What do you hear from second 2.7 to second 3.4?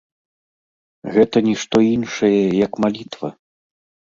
малітва!